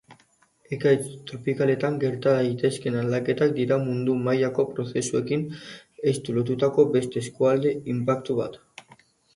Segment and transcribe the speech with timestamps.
[0.77, 5.45] Ekaitz tropikaletan gerta daitezkeen aldaketak dira mundu-mailako prozesuekin
[6.15, 8.61] estu lotutako beste eskualde-inpaktu bat.